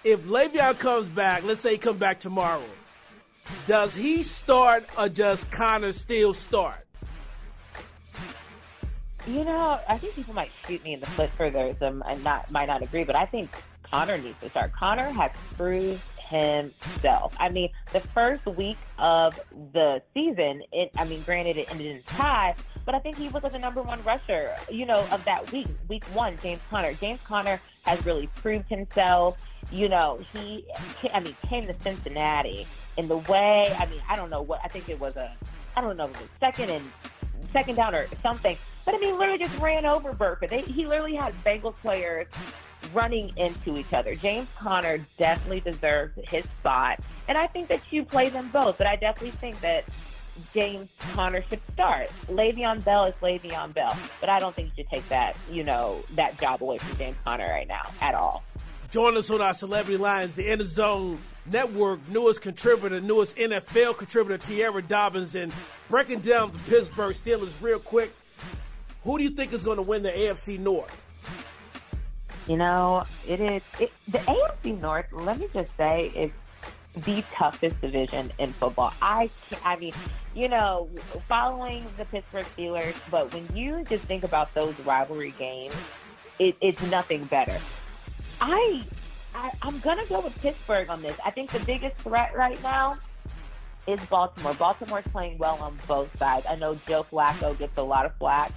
if 0.05 0.21
Le'Veon 0.25 0.79
comes 0.79 1.07
back, 1.09 1.43
let's 1.45 1.61
say 1.61 1.73
he 1.73 1.79
comes 1.79 1.99
back 1.99 2.21
tomorrow, 2.21 2.63
does 3.67 3.95
he 3.95 4.23
start 4.23 4.85
or 4.99 5.09
does 5.09 5.43
Conner 5.45 5.93
still 5.93 6.35
start? 6.35 6.85
You 9.27 9.45
know, 9.45 9.79
I 9.89 9.99
think 9.99 10.15
people 10.15 10.35
might 10.35 10.51
shoot 10.67 10.83
me 10.85 10.95
in 10.95 11.01
the 11.01 11.07
foot 11.07 11.31
for 11.37 11.51
this 11.51 11.77
and 11.81 12.03
not 12.25 12.51
might 12.51 12.67
not 12.67 12.83
agree, 12.83 13.05
but 13.05 13.15
I 13.15 13.27
think 13.27 13.51
Conner 13.91 14.19
needs 14.19 14.39
to 14.41 14.51
start. 14.51 14.73
Conner 14.73 15.11
has 15.11 15.31
proved 15.57 16.01
himself. 16.19 17.35
I 17.41 17.49
mean, 17.49 17.71
the 17.93 18.01
first 18.01 18.45
week 18.47 18.77
of 18.99 19.41
the 19.73 20.03
season, 20.13 20.63
it 20.73 20.91
I 20.97 21.05
mean, 21.05 21.23
granted 21.23 21.57
it 21.57 21.71
ended 21.71 21.87
in 21.97 22.03
tie, 22.03 22.55
but 22.85 22.95
I 22.95 22.99
think 22.99 23.17
he 23.17 23.29
was 23.29 23.43
like 23.43 23.53
the 23.53 23.59
number 23.59 23.83
one 23.83 24.03
rusher, 24.05 24.55
you 24.71 24.85
know, 24.85 25.07
of 25.11 25.25
that 25.25 25.51
week, 25.53 25.69
week 25.89 26.05
one, 26.07 26.37
James 26.43 26.61
Conner. 26.71 26.93
James 26.95 27.21
Conner 27.23 27.61
has 27.83 28.05
really 28.05 28.27
proved 28.37 28.69
himself. 28.69 29.39
You 29.71 29.89
know, 29.89 30.21
he, 30.33 30.65
I 31.13 31.21
mean, 31.21 31.37
came 31.47 31.67
to 31.67 31.75
Cincinnati 31.83 32.67
in 32.97 33.09
the 33.09 33.19
way, 33.19 33.75
I 33.79 33.87
mean, 33.87 34.01
I 34.09 34.17
don't 34.17 34.31
know 34.31 34.43
what, 34.43 34.61
I 34.65 34.69
think 34.69 34.89
it 34.89 34.99
was 34.99 35.17
a, 35.17 35.31
I 35.77 35.81
don't 35.81 35.97
know, 35.97 36.07
it 36.07 36.11
was 36.11 36.29
second 36.41 36.71
and 36.71 36.91
second 37.53 37.77
down 37.77 37.95
or 37.95 38.07
something. 38.23 38.57
But 38.85 38.95
I 38.95 38.99
mean, 38.99 39.19
literally 39.19 39.39
just 39.39 39.57
ran 39.59 39.85
over 39.85 40.13
Burkhead. 40.13 40.49
They, 40.49 40.63
he 40.63 40.87
literally 40.87 41.15
had 41.15 41.35
Bengals 41.45 41.75
players 41.83 42.27
running 42.93 43.33
into 43.37 43.77
each 43.77 43.93
other. 43.93 44.15
James 44.15 44.49
Conner 44.57 44.99
definitely 45.19 45.61
deserves 45.61 46.19
his 46.29 46.45
spot, 46.61 47.01
and 47.29 47.37
I 47.37 47.47
think 47.47 47.69
that 47.69 47.81
you 47.91 48.05
play 48.05 48.29
them 48.29 48.51
both. 48.53 48.79
But 48.79 48.87
I 48.87 48.97
definitely 48.97 49.33
think 49.33 49.61
that 49.61 49.85
James 50.55 50.89
Conner 51.15 51.43
should 51.49 51.61
start. 51.73 52.11
Le'Veon 52.29 52.85
Bell 52.85 53.07
is 53.07 53.15
Le'Veon 53.21 53.75
Bell, 53.75 53.97
but 54.21 54.29
I 54.29 54.39
don't 54.39 54.55
think 54.55 54.69
you 54.69 54.83
should 54.83 54.91
take 54.91 55.09
that, 55.09 55.37
you 55.51 55.65
know, 55.65 56.01
that 56.15 56.39
job 56.39 56.63
away 56.63 56.79
from 56.79 56.97
James 56.97 57.17
Conner 57.25 57.49
right 57.49 57.69
now 57.69 57.83
at 58.01 58.15
all. 58.15 58.45
Join 58.91 59.17
us 59.17 59.31
on 59.31 59.41
our 59.41 59.55
Celebrity 59.55 59.99
Lines, 59.99 60.35
the 60.35 60.51
In 60.51 60.61
the 60.61 60.65
Zone 60.65 61.19
Network 61.51 62.01
newest 62.09 62.41
contributor, 62.41 63.01
newest 63.01 63.37
NFL 63.37 63.97
contributor, 63.97 64.39
Tierra 64.39 64.83
Dobbins, 64.83 65.35
and 65.35 65.53
breaking 65.89 66.21
down 66.21 66.53
the 66.53 66.59
Pittsburgh 66.61 67.15
Steelers 67.15 67.61
real 67.63 67.79
quick. 67.79 68.15
Who 69.05 69.19
do 69.19 69.25
you 69.25 69.31
think 69.31 69.53
is 69.53 69.65
going 69.65 69.77
to 69.77 69.83
win 69.83 70.03
the 70.03 70.11
AFC 70.11 70.59
North? 70.59 71.05
You 72.49 72.57
know, 72.57 73.05
it 73.27 73.41
is 73.41 73.63
it, 73.79 73.93
the 74.09 74.19
AFC 74.19 74.81
North. 74.81 75.07
Let 75.13 75.39
me 75.39 75.49
just 75.53 75.77
say, 75.77 76.11
is 76.15 76.31
the 77.05 77.23
toughest 77.33 77.79
division 77.83 78.33
in 78.39 78.53
football. 78.55 78.93
I, 79.03 79.29
can't, 79.51 79.67
I 79.67 79.77
mean, 79.77 79.93
you 80.35 80.49
know, 80.49 80.89
following 81.29 81.85
the 81.99 82.07
Pittsburgh 82.07 82.47
Steelers, 82.47 82.95
but 83.11 83.35
when 83.35 83.47
you 83.55 83.85
just 83.85 84.05
think 84.05 84.25
about 84.25 84.55
those 84.55 84.75
rivalry 84.81 85.35
games, 85.39 85.75
it, 86.39 86.57
it's 86.63 86.83
nothing 86.85 87.25
better. 87.27 87.59
I, 88.41 88.83
I, 89.35 89.51
I'm 89.61 89.79
gonna 89.81 90.07
go 90.07 90.21
with 90.21 90.41
Pittsburgh 90.41 90.89
on 90.89 91.03
this. 91.03 91.19
I 91.27 91.31
think 91.31 91.51
the 91.51 91.61
biggest 91.61 91.97
threat 91.99 92.35
right 92.35 92.61
now 92.63 92.97
is 93.87 94.05
Baltimore. 94.07 94.55
Baltimore's 94.55 95.07
playing 95.13 95.37
well 95.37 95.59
on 95.61 95.77
both 95.87 96.17
sides. 96.19 96.47
I 96.49 96.57
know 96.57 96.79
Joe 96.87 97.05
Flacco 97.05 97.59
gets 97.59 97.77
a 97.77 97.83
lot 97.83 98.07
of 98.07 98.15
flack 98.17 98.53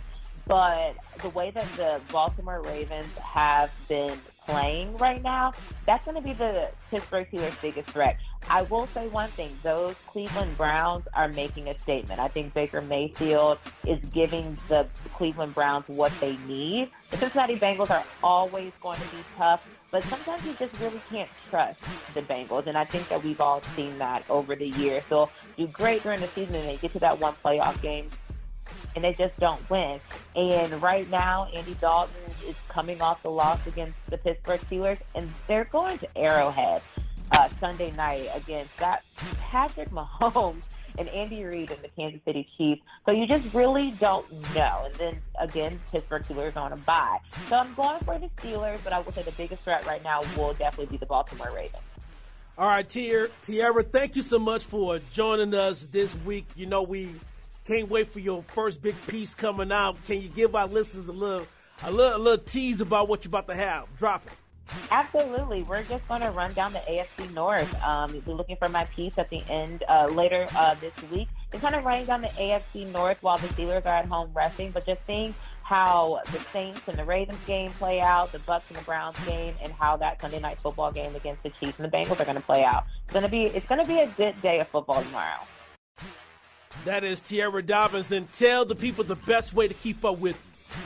but 0.47 0.95
the 1.21 1.29
way 1.29 1.51
that 1.51 1.67
the 1.73 2.01
Baltimore 2.11 2.61
Ravens 2.61 3.11
have 3.17 3.71
been 3.87 4.17
playing 4.47 4.97
right 4.97 5.21
now, 5.21 5.53
that's 5.85 6.05
going 6.05 6.15
to 6.15 6.21
be 6.21 6.33
the 6.33 6.69
Pittsburgh 6.89 7.27
Steelers' 7.31 7.59
biggest 7.61 7.89
threat. 7.89 8.17
I 8.49 8.63
will 8.63 8.87
say 8.87 9.07
one 9.07 9.29
thing: 9.29 9.51
those 9.63 9.95
Cleveland 10.07 10.57
Browns 10.57 11.05
are 11.13 11.27
making 11.27 11.67
a 11.67 11.79
statement. 11.79 12.19
I 12.19 12.27
think 12.27 12.53
Baker 12.53 12.81
Mayfield 12.81 13.59
is 13.85 13.99
giving 14.11 14.57
the 14.67 14.87
Cleveland 15.13 15.53
Browns 15.53 15.87
what 15.87 16.11
they 16.19 16.37
need. 16.47 16.89
The 17.11 17.17
Cincinnati 17.17 17.55
Bengals 17.55 17.91
are 17.91 18.03
always 18.23 18.71
going 18.81 18.99
to 18.99 19.05
be 19.15 19.23
tough, 19.37 19.69
but 19.91 20.03
sometimes 20.03 20.43
you 20.43 20.53
just 20.53 20.77
really 20.79 21.01
can't 21.09 21.29
trust 21.49 21.83
the 22.13 22.21
Bengals, 22.21 22.65
and 22.65 22.77
I 22.77 22.83
think 22.83 23.07
that 23.09 23.23
we've 23.23 23.39
all 23.39 23.61
seen 23.75 23.97
that 23.99 24.27
over 24.29 24.55
the 24.55 24.69
years. 24.69 25.03
So 25.07 25.29
do 25.55 25.67
great 25.67 26.01
during 26.01 26.19
the 26.19 26.27
season, 26.29 26.55
and 26.55 26.67
they 26.67 26.77
get 26.77 26.91
to 26.93 26.99
that 26.99 27.19
one 27.19 27.35
playoff 27.43 27.79
game 27.81 28.09
and 28.95 29.03
they 29.03 29.13
just 29.13 29.37
don't 29.39 29.67
win. 29.69 29.99
And 30.35 30.81
right 30.81 31.09
now, 31.09 31.47
Andy 31.53 31.75
Dalton 31.79 32.15
is 32.47 32.55
coming 32.67 33.01
off 33.01 33.23
the 33.23 33.31
loss 33.31 33.59
against 33.67 33.97
the 34.09 34.17
Pittsburgh 34.17 34.61
Steelers, 34.61 34.99
and 35.15 35.31
they're 35.47 35.65
going 35.65 35.97
to 35.99 36.17
Arrowhead 36.17 36.81
uh, 37.33 37.49
Sunday 37.59 37.91
night 37.91 38.29
against 38.35 38.75
that 38.77 39.03
Patrick 39.39 39.89
Mahomes 39.91 40.63
and 40.97 41.07
Andy 41.09 41.43
Reid 41.43 41.71
and 41.71 41.81
the 41.81 41.87
Kansas 41.89 42.19
City 42.25 42.47
Chiefs. 42.57 42.81
So 43.05 43.11
you 43.11 43.25
just 43.25 43.53
really 43.53 43.91
don't 43.91 44.29
know. 44.53 44.83
And 44.85 44.95
then 44.95 45.21
again, 45.39 45.79
Pittsburgh 45.91 46.23
Steelers 46.23 46.57
on 46.57 46.73
a 46.73 46.77
bye. 46.77 47.19
So 47.47 47.57
I'm 47.57 47.73
going 47.73 47.99
for 48.03 48.19
the 48.19 48.27
Steelers, 48.37 48.83
but 48.83 48.93
I 48.93 48.99
would 48.99 49.15
say 49.15 49.23
the 49.23 49.31
biggest 49.31 49.63
threat 49.63 49.85
right 49.85 50.03
now 50.03 50.21
will 50.35 50.53
definitely 50.53 50.87
be 50.87 50.97
the 50.97 51.05
Baltimore 51.05 51.51
Ravens. 51.55 51.83
All 52.57 52.67
right, 52.67 52.87
Tierra, 52.87 53.29
thank 53.83 54.15
you 54.15 54.21
so 54.21 54.37
much 54.37 54.65
for 54.65 54.99
joining 55.13 55.53
us 55.53 55.87
this 55.91 56.15
week. 56.25 56.45
You 56.55 56.65
know, 56.65 56.83
we 56.83 57.15
can't 57.65 57.89
wait 57.89 58.11
for 58.11 58.19
your 58.19 58.43
first 58.43 58.81
big 58.81 58.95
piece 59.07 59.33
coming 59.33 59.71
out. 59.71 60.03
Can 60.05 60.21
you 60.21 60.29
give 60.29 60.55
our 60.55 60.67
listeners 60.67 61.07
a 61.07 61.13
little, 61.13 61.45
a 61.83 61.91
little, 61.91 62.17
a 62.17 62.21
little 62.21 62.43
tease 62.43 62.81
about 62.81 63.07
what 63.07 63.23
you're 63.23 63.29
about 63.29 63.47
to 63.47 63.55
have? 63.55 63.85
Drop 63.97 64.25
it. 64.27 64.33
Absolutely. 64.89 65.63
We're 65.63 65.83
just 65.83 66.07
going 66.07 66.21
to 66.21 66.31
run 66.31 66.53
down 66.53 66.73
the 66.73 66.79
AFC 66.79 67.33
North. 67.33 67.73
Um, 67.83 68.21
we're 68.25 68.35
looking 68.35 68.55
for 68.55 68.69
my 68.69 68.85
piece 68.85 69.17
at 69.17 69.29
the 69.29 69.43
end 69.49 69.83
uh, 69.87 70.05
later 70.05 70.47
uh, 70.55 70.75
this 70.75 70.93
week. 71.11 71.27
We're 71.51 71.59
kind 71.59 71.75
of 71.75 71.83
running 71.83 72.05
down 72.05 72.21
the 72.21 72.29
AFC 72.29 72.87
North 72.91 73.21
while 73.21 73.37
the 73.37 73.47
Steelers 73.49 73.85
are 73.85 73.95
at 73.95 74.05
home 74.05 74.31
resting, 74.33 74.71
but 74.71 74.85
just 74.85 75.01
seeing 75.05 75.35
how 75.63 76.21
the 76.31 76.39
Saints 76.51 76.81
and 76.87 76.97
the 76.97 77.05
Ravens 77.05 77.39
game 77.45 77.71
play 77.71 78.01
out, 78.01 78.31
the 78.31 78.39
Bucks 78.39 78.65
and 78.69 78.77
the 78.77 78.83
Browns 78.83 79.19
game, 79.25 79.55
and 79.61 79.71
how 79.73 79.97
that 79.97 80.19
Sunday 80.21 80.39
night 80.39 80.59
football 80.59 80.91
game 80.91 81.15
against 81.15 81.43
the 81.43 81.49
Chiefs 81.61 81.79
and 81.79 81.91
the 81.91 81.95
Bengals 81.95 82.19
are 82.19 82.25
going 82.25 82.35
to 82.35 82.43
play 82.43 82.63
out. 82.63 82.85
It's 83.03 83.13
going 83.13 83.23
to 83.23 83.29
be 83.29 83.43
it's 83.43 83.67
going 83.67 83.79
to 83.79 83.87
be 83.87 83.99
a 83.99 84.07
good 84.07 84.41
day 84.41 84.59
of 84.59 84.67
football 84.67 85.01
tomorrow. 85.01 85.39
That 86.85 87.03
is 87.03 87.19
Tierra 87.19 87.61
Dobbins. 87.61 88.11
And 88.11 88.31
tell 88.33 88.65
the 88.65 88.75
people 88.75 89.03
the 89.03 89.15
best 89.15 89.53
way 89.53 89.67
to 89.67 89.73
keep 89.73 90.03
up 90.03 90.19
with 90.19 90.35
you. 90.35 90.79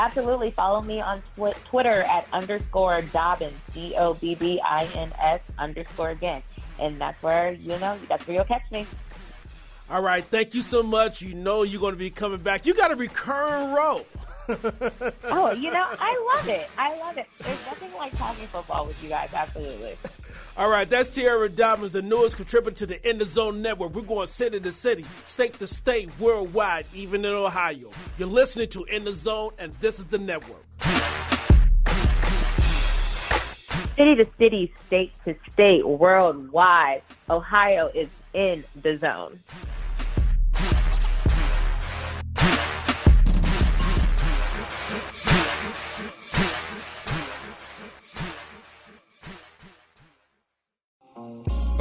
Absolutely. 0.00 0.50
Follow 0.50 0.80
me 0.82 1.00
on 1.00 1.22
tw- 1.36 1.54
Twitter 1.66 2.02
at 2.02 2.26
underscore 2.32 3.02
Dobbins, 3.02 3.56
D 3.72 3.94
O 3.96 4.14
B 4.14 4.34
B 4.34 4.60
I 4.64 4.84
N 4.94 5.12
S 5.20 5.40
underscore 5.58 6.10
again. 6.10 6.42
And 6.80 7.00
that's 7.00 7.22
where, 7.22 7.52
you 7.52 7.78
know, 7.78 7.96
that's 8.08 8.26
where 8.26 8.36
you'll 8.36 8.44
catch 8.44 8.68
me. 8.72 8.86
All 9.90 10.00
right. 10.00 10.24
Thank 10.24 10.54
you 10.54 10.62
so 10.62 10.82
much. 10.82 11.22
You 11.22 11.34
know 11.34 11.62
you're 11.62 11.80
going 11.80 11.92
to 11.94 11.98
be 11.98 12.10
coming 12.10 12.40
back. 12.40 12.66
You 12.66 12.74
got 12.74 12.90
a 12.90 12.96
recurring 12.96 13.72
role. 13.72 14.04
oh, 14.48 15.52
you 15.52 15.70
know, 15.70 15.86
I 16.00 16.34
love 16.36 16.48
it. 16.48 16.68
I 16.76 16.98
love 16.98 17.18
it. 17.18 17.26
There's 17.38 17.66
nothing 17.66 17.92
like 17.96 18.16
talking 18.16 18.46
football 18.46 18.86
with 18.86 19.00
you 19.02 19.08
guys. 19.08 19.32
Absolutely. 19.32 19.96
All 20.54 20.68
right, 20.68 20.88
that's 20.88 21.08
Tierra 21.08 21.48
Diamonds, 21.48 21.92
the 21.92 22.02
newest 22.02 22.36
contributor 22.36 22.76
to 22.80 22.86
the 22.86 23.08
In 23.08 23.16
the 23.16 23.24
Zone 23.24 23.62
Network. 23.62 23.94
We're 23.94 24.02
going 24.02 24.28
city 24.28 24.60
to 24.60 24.70
city, 24.70 25.06
state 25.26 25.54
to 25.54 25.66
state, 25.66 26.10
worldwide, 26.20 26.84
even 26.92 27.24
in 27.24 27.32
Ohio. 27.32 27.90
You're 28.18 28.28
listening 28.28 28.68
to 28.68 28.84
In 28.84 29.04
the 29.04 29.12
Zone, 29.12 29.52
and 29.58 29.74
this 29.80 29.98
is 29.98 30.04
the 30.04 30.18
network. 30.18 30.62
City 33.96 34.14
to 34.16 34.26
city, 34.36 34.74
state 34.86 35.12
to 35.24 35.34
state, 35.54 35.88
worldwide, 35.88 37.00
Ohio 37.30 37.90
is 37.94 38.10
in 38.34 38.62
the 38.82 38.98
zone. 38.98 39.38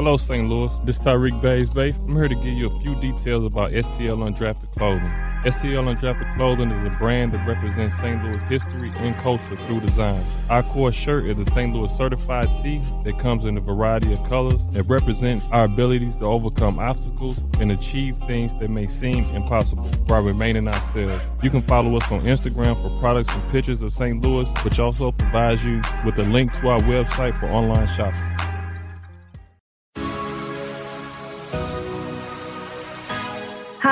Hello, 0.03 0.17
St. 0.17 0.50
Louis. 0.50 0.72
This 0.84 0.98
is 0.98 1.05
Tyreek 1.05 1.39
Bays 1.43 1.70
Bay. 1.70 1.91
I'm 1.91 2.15
here 2.15 2.27
to 2.27 2.34
give 2.34 2.46
you 2.46 2.75
a 2.75 2.79
few 2.79 3.00
details 3.00 3.46
about 3.46 3.70
STL 3.70 4.17
Undrafted 4.17 4.74
Clothing. 4.75 5.12
STL 5.46 5.96
Undrafted 5.96 6.36
Clothing 6.36 6.72
is 6.72 6.88
a 6.88 6.89
brand 6.98 7.34
that 7.34 7.48
represents 7.48 7.96
St. 7.98 8.24
Louis 8.24 8.41
history 8.50 8.91
and 8.96 9.15
culture 9.17 9.55
through 9.55 9.79
design. 9.79 10.25
Our 10.50 10.63
core 10.63 10.91
shirt 10.91 11.25
is 11.27 11.48
a 11.48 11.51
St. 11.51 11.72
Louis 11.72 11.96
certified 11.96 12.48
tee 12.63 12.81
that 13.03 13.20
comes 13.20 13.46
in 13.46 13.55
a 13.58 13.62
variety 13.62 14.12
of 14.12 14.27
colors 14.27 14.60
that 14.72 14.86
represents 14.86 15.48
our 15.51 15.65
abilities 15.65 16.17
to 16.17 16.25
overcome 16.25 16.79
obstacles 16.79 17.39
and 17.60 17.72
achieve 17.72 18.17
things 18.25 18.55
that 18.55 18.72
may 18.72 18.88
seem 18.88 19.25
impossible 19.36 19.86
while 20.08 20.24
remaining 20.24 20.67
ourselves. 20.67 21.24
You 21.43 21.51
can 21.51 21.62
follow 21.62 21.96
us 21.96 22.12
on 22.12 22.24
Instagram 22.24 22.75
for 22.81 23.00
products 23.00 23.31
and 23.31 23.51
pictures 23.51 23.84
of 23.84 23.93
St. 23.93 24.20
Louis, 24.25 24.50
which 24.63 24.79
also 24.79 25.12
provides 25.12 25.63
you 25.63 25.79
with 26.03 26.17
a 26.17 26.24
link 26.24 26.53
to 26.53 26.70
our 26.70 26.79
website 26.79 27.39
for 27.39 27.46
online 27.46 27.86
shopping. 27.96 28.40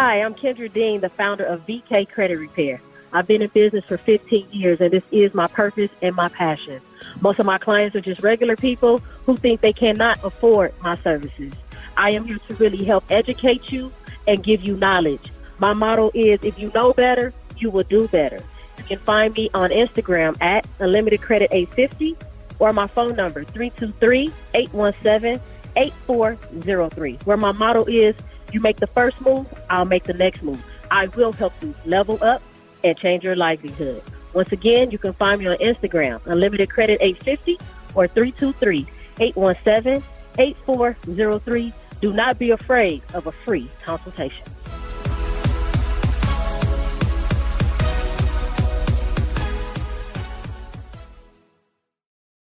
Hi, 0.01 0.21
I'm 0.21 0.33
Kendra 0.33 0.71
Dean, 0.71 1.01
the 1.01 1.09
founder 1.09 1.43
of 1.43 1.67
VK 1.67 2.07
Credit 2.07 2.37
Repair. 2.37 2.79
I've 3.11 3.27
been 3.27 3.41
in 3.41 3.49
business 3.49 3.83
for 3.83 3.97
15 3.97 4.47
years, 4.49 4.79
and 4.79 4.91
this 4.91 5.03
is 5.11 5.33
my 5.33 5.47
purpose 5.47 5.91
and 6.01 6.15
my 6.15 6.29
passion. 6.29 6.79
Most 7.19 7.37
of 7.37 7.45
my 7.45 7.57
clients 7.57 7.97
are 7.97 8.01
just 8.01 8.23
regular 8.23 8.55
people 8.55 8.99
who 9.25 9.35
think 9.35 9.59
they 9.59 9.73
cannot 9.73 10.17
afford 10.23 10.73
my 10.81 10.95
services. 10.99 11.51
I 11.97 12.11
am 12.11 12.23
here 12.23 12.39
to 12.47 12.55
really 12.55 12.85
help 12.85 13.03
educate 13.11 13.73
you 13.73 13.91
and 14.25 14.41
give 14.41 14.63
you 14.63 14.77
knowledge. 14.77 15.33
My 15.57 15.73
motto 15.73 16.11
is 16.13 16.39
if 16.45 16.57
you 16.57 16.71
know 16.73 16.93
better, 16.93 17.33
you 17.57 17.69
will 17.69 17.83
do 17.83 18.07
better. 18.07 18.41
You 18.77 18.83
can 18.85 18.99
find 18.99 19.33
me 19.33 19.49
on 19.53 19.69
Instagram 19.69 20.41
at 20.41 20.65
Unlimited 20.79 21.21
Credit 21.21 21.49
850 21.51 22.15
or 22.59 22.71
my 22.71 22.87
phone 22.87 23.17
number 23.17 23.43
323 23.43 24.31
817 24.53 25.41
8403, 25.75 27.19
where 27.25 27.35
my 27.35 27.51
motto 27.51 27.83
is 27.83 28.15
you 28.53 28.59
make 28.59 28.77
the 28.77 28.87
first 28.87 29.19
move, 29.21 29.47
I'll 29.69 29.85
make 29.85 30.03
the 30.03 30.13
next 30.13 30.43
move. 30.43 30.63
I 30.91 31.07
will 31.07 31.31
help 31.31 31.53
you 31.61 31.73
level 31.85 32.17
up 32.23 32.41
and 32.83 32.97
change 32.97 33.23
your 33.23 33.35
livelihood. 33.35 34.01
Once 34.33 34.51
again, 34.51 34.91
you 34.91 34.97
can 34.97 35.13
find 35.13 35.39
me 35.39 35.47
on 35.47 35.57
Instagram, 35.57 36.21
Unlimited 36.25 36.69
Credit 36.69 36.97
850 37.01 37.59
or 37.95 38.07
323 38.07 38.87
817 39.19 40.03
8403. 40.37 41.73
Do 42.01 42.13
not 42.13 42.39
be 42.39 42.51
afraid 42.51 43.01
of 43.13 43.27
a 43.27 43.31
free 43.31 43.69
consultation. 43.83 44.45